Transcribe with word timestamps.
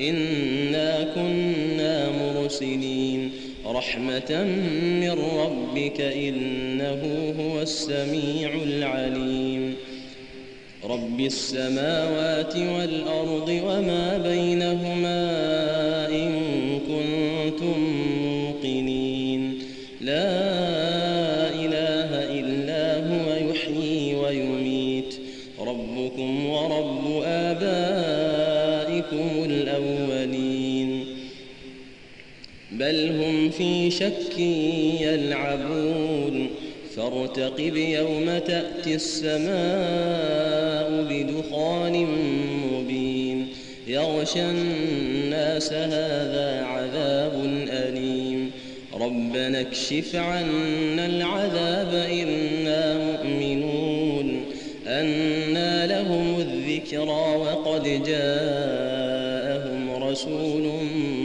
إنا 0.00 1.06
كنا 1.14 2.10
مرسلين 2.10 3.30
رحمة 3.66 4.44
من 5.00 5.10
ربك 5.10 6.00
إنه 6.00 7.32
هو 7.40 7.62
السميع 7.62 8.50
العليم 8.62 9.74
رب 10.84 11.20
السماوات 11.20 12.56
والأرض 12.56 13.48
وما 13.64 14.18
بينهما 14.18 15.18
إن 16.08 16.43
بل 32.78 33.12
هم 33.22 33.50
في 33.50 33.90
شك 33.90 34.38
يلعبون. 35.00 36.46
فارتقب 36.96 37.76
يوم 37.76 38.38
تأتي 38.38 38.94
السماء 38.94 40.90
بدخان 41.10 42.06
مبين. 42.72 43.48
يغشى 43.86 44.40
الناس 44.40 45.72
هذا 45.72 46.64
عذاب 46.64 47.64
أليم. 47.68 48.50
ربنا 49.00 49.60
اكشف 49.60 50.16
عنا 50.16 51.06
العذاب 51.06 51.94
إنا 51.94 52.98
مؤمنون. 52.98 54.40
أنى 54.86 55.86
لهم 55.86 56.40
الذكرى 56.40 57.36
وقد 57.36 57.82
جاءهم 58.06 60.02
رسول 60.02 60.62
مبين 60.62 61.23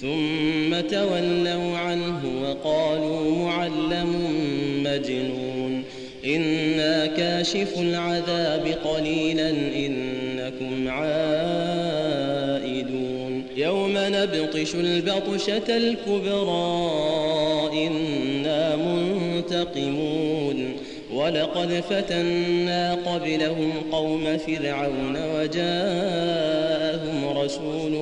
ثم 0.00 0.80
تولوا 0.80 1.78
عنه 1.78 2.20
وقالوا 2.42 3.44
معلم 3.44 4.14
مجنون. 4.84 5.82
إنا 6.26 7.06
كاشف 7.06 7.78
العذاب 7.78 8.66
قليلا 8.84 9.50
إنكم 9.50 10.88
عائدون. 10.88 11.98
يوم 13.56 13.92
نبطش 13.96 14.74
البطشة 14.74 15.76
الكبرى 15.76 16.90
إنا 17.86 18.76
منتقمون. 18.76 20.72
ولقد 21.14 21.84
فتنا 21.90 22.94
قبلهم 22.94 23.72
قوم 23.92 24.38
فرعون 24.38 25.16
وجاءهم 25.36 27.18
رسول 27.38 27.94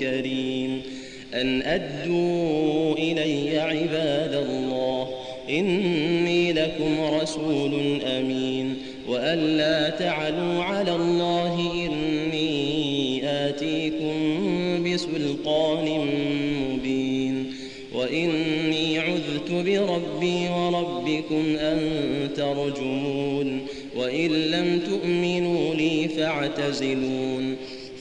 كريم. 0.00 0.61
أن 1.34 1.62
أدوا 1.62 2.94
إلي 2.94 3.58
عباد 3.58 4.34
الله. 4.34 5.08
إني 5.50 6.52
لكم 6.52 7.00
رسول 7.20 8.00
أمين. 8.02 8.76
وأن 9.08 9.38
لا 9.38 9.90
تعلوا 9.90 10.62
على 10.62 10.96
الله 10.96 11.72
إني 11.86 13.20
آتيكم 13.24 14.14
بسلطان 14.84 16.06
مبين. 16.70 17.54
وإني 17.94 18.98
عذت 18.98 19.50
بربي 19.50 20.48
وربكم 20.48 21.56
أن 21.56 21.78
ترجمون. 22.36 23.60
وإن 23.96 24.30
لم 24.30 24.80
تؤمنوا 24.86 25.74
لي 25.74 26.08
فاعتزلون. 26.08 27.56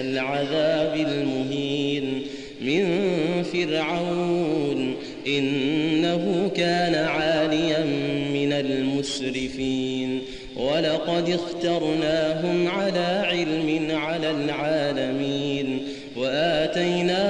العذاب 0.00 0.96
المهين 0.96 2.22
من 2.60 2.84
فرعون 3.42 4.94
إنه 5.26 6.50
كان 6.56 6.94
عاليا 6.94 7.84
من 8.34 8.52
المسرفين 8.52 10.20
ولقد 10.56 11.28
اخترناهم 11.30 12.68
على 12.68 13.24
علم 13.26 13.96
على 13.96 14.30
العالمين 14.30 15.78
وآتيناهم 16.16 17.29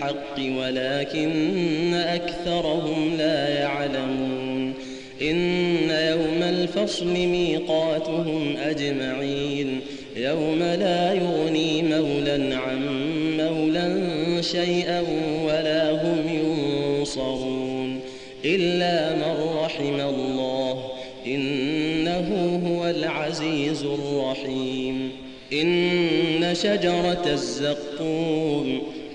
بالحق 0.00 0.58
ولكن 0.58 1.94
أكثرهم 1.94 3.16
لا 3.18 3.48
يعلمون 3.48 4.74
إن 5.22 5.90
يوم 5.90 6.42
الفصل 6.42 7.06
ميقاتهم 7.06 8.56
أجمعين 8.56 9.80
يوم 10.16 10.58
لا 10.58 11.12
يغني 11.12 11.82
مولا 11.82 12.56
عن 12.56 12.86
مولا 13.36 13.96
شيئا 14.42 15.00
ولا 15.44 15.90
هم 15.90 16.18
ينصرون 16.28 18.00
إلا 18.44 19.14
من 19.14 19.58
رحم 19.64 20.00
الله 20.00 20.84
إنه 21.26 22.60
هو 22.66 22.90
العزيز 22.90 23.82
الرحيم 23.82 25.10
إن 25.52 26.54
شجرة 26.54 27.24
الزقوم 27.32 28.80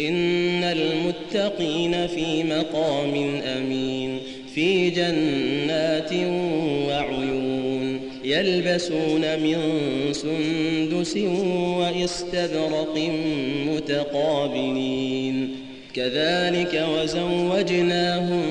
إن 0.00 0.64
المتقين 0.64 2.06
في 2.06 2.44
مقام 2.44 3.40
أمين 3.44 4.18
في 4.54 4.90
جنات 4.90 6.12
وعيون 6.88 8.00
يلبسون 8.24 9.20
من 9.20 9.58
سندس 10.12 11.16
واستبرق 11.78 13.10
متقابلين. 13.66 15.50
كذلك 15.94 16.84
وزوجناهم 16.94 18.42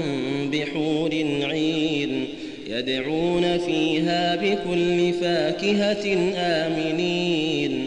بحور 0.52 1.12
عين 1.44 2.26
يدعون 2.70 3.58
فيها 3.58 4.36
بكل 4.36 5.14
فاكهة 5.14 6.34
آمنين. 6.38 7.87